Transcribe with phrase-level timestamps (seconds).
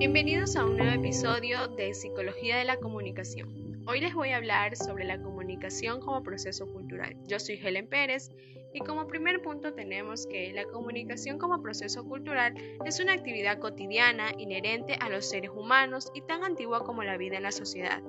[0.00, 3.84] Bienvenidos a un nuevo episodio de Psicología de la Comunicación.
[3.86, 7.18] Hoy les voy a hablar sobre la comunicación como proceso cultural.
[7.26, 8.30] Yo soy Helen Pérez
[8.72, 12.54] y como primer punto tenemos que la comunicación como proceso cultural
[12.86, 17.36] es una actividad cotidiana inherente a los seres humanos y tan antigua como la vida
[17.36, 18.02] en la sociedad.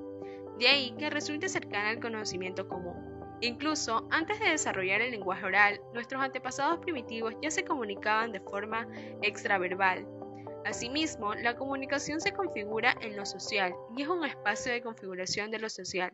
[0.59, 2.95] De ahí que resulte cercana al conocimiento común.
[3.41, 8.87] Incluso antes de desarrollar el lenguaje oral, nuestros antepasados primitivos ya se comunicaban de forma
[9.21, 10.07] extraverbal,
[10.65, 15.59] Asimismo, la comunicación se configura en lo social y es un espacio de configuración de
[15.59, 16.13] lo social.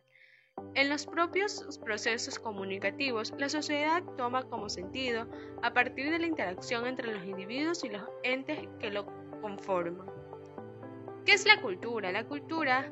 [0.74, 5.28] En los propios procesos comunicativos, la sociedad toma como sentido
[5.62, 9.06] a partir de la interacción entre los individuos y los entes que lo
[9.42, 10.08] conforman.
[11.26, 12.12] ¿Qué es la cultura?
[12.12, 12.92] La cultura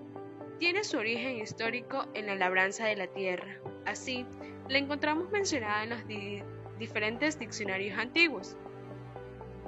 [0.59, 3.59] tiene su origen histórico en la labranza de la tierra.
[3.86, 4.26] Así,
[4.67, 8.58] la encontramos mencionada en los diferentes diccionarios antiguos.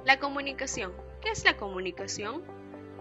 [0.04, 2.44] La comunicación ¿Qué es la comunicación?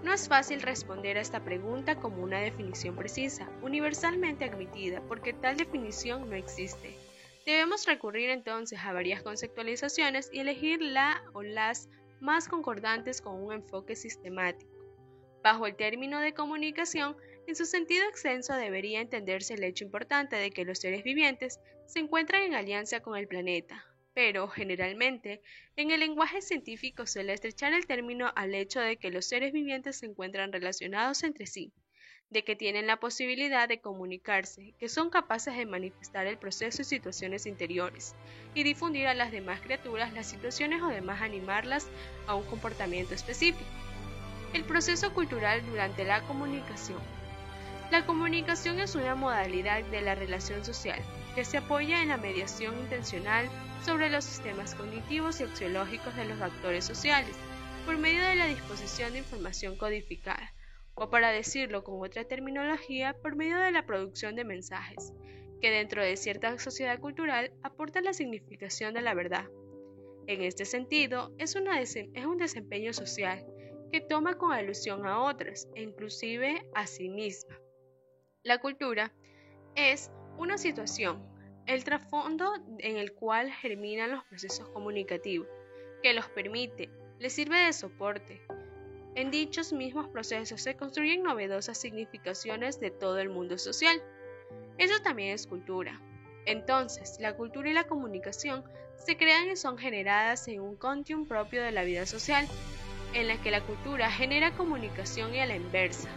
[0.04, 5.56] No es fácil responder a esta pregunta como una definición precisa, universalmente admitida, porque tal
[5.56, 6.98] definición no existe.
[7.46, 13.54] Debemos recurrir entonces a varias conceptualizaciones y elegir la o las más concordantes con un
[13.54, 14.72] enfoque sistemático.
[15.44, 20.50] Bajo el término de comunicación, en su sentido extenso debería entenderse el hecho importante de
[20.50, 23.86] que los seres vivientes se encuentran en alianza con el planeta,
[24.18, 25.44] pero generalmente
[25.76, 30.00] en el lenguaje científico suele estrechar el término al hecho de que los seres vivientes
[30.00, 31.72] se encuentran relacionados entre sí,
[32.32, 36.86] de que tienen la posibilidad de comunicarse, que son capaces de manifestar el proceso y
[36.86, 38.16] situaciones interiores,
[38.56, 41.88] y difundir a las demás criaturas las situaciones o demás animarlas
[42.26, 43.70] a un comportamiento específico.
[44.52, 47.17] El proceso cultural durante la comunicación.
[47.90, 51.00] La comunicación es una modalidad de la relación social
[51.36, 53.48] que se apoya en la mediación intencional
[53.86, 57.34] sobre los sistemas cognitivos y axiológicos de los actores sociales,
[57.86, 60.54] por medio de la disposición de información codificada,
[60.96, 65.14] o para decirlo con otra terminología, por medio de la producción de mensajes,
[65.62, 69.46] que dentro de cierta sociedad cultural aportan la significación de la verdad.
[70.28, 73.46] En este sentido, es, es un desempeño social
[73.94, 77.58] que toma con alusión a otras e inclusive a sí misma.
[78.48, 79.12] La cultura
[79.76, 81.22] es una situación,
[81.66, 85.50] el trasfondo en el cual germinan los procesos comunicativos,
[86.02, 88.42] que los permite, les sirve de soporte.
[89.16, 94.02] En dichos mismos procesos se construyen novedosas significaciones de todo el mundo social.
[94.78, 96.00] Eso también es cultura.
[96.46, 98.64] Entonces, la cultura y la comunicación
[98.96, 102.48] se crean y son generadas en un continuum propio de la vida social,
[103.14, 106.08] en la que la cultura genera comunicación y a la inversa.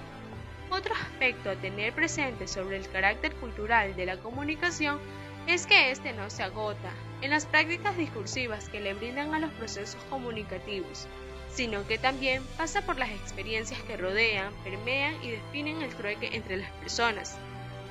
[0.70, 5.00] Otro aspecto a tener presente sobre el carácter cultural de la comunicación
[5.48, 6.92] es que éste no se agota
[7.22, 11.08] en las prácticas discursivas que le brindan a los procesos comunicativos,
[11.50, 16.56] sino que también pasa por las experiencias que rodean, permean y definen el trueque entre
[16.56, 17.36] las personas.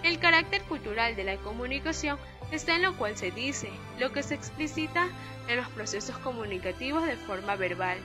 [0.03, 2.17] El carácter cultural de la comunicación
[2.51, 3.69] está en lo cual se dice,
[3.99, 5.09] lo que se explicita
[5.49, 7.97] en los procesos comunicativos de forma verbal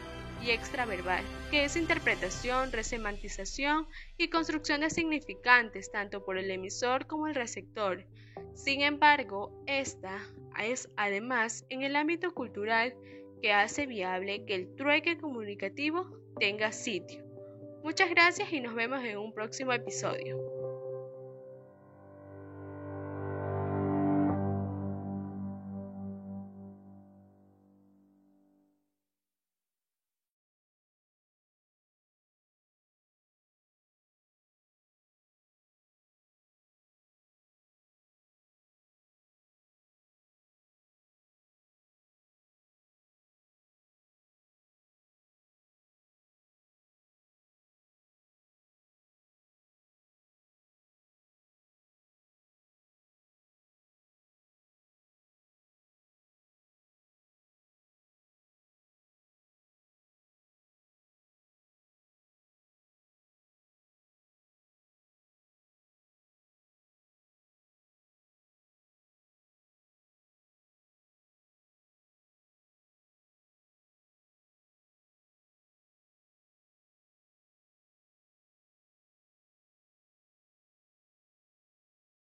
[0.44, 3.87] y extraverbal, que es interpretación, resemantización
[4.19, 8.05] y construcción de significantes tanto por el emisor como el receptor.
[8.54, 10.21] Sin embargo, esta
[10.60, 12.94] es además en el ámbito cultural
[13.41, 17.25] que hace viable que el trueque comunicativo tenga sitio.
[17.83, 20.63] Muchas gracias y nos vemos en un próximo episodio.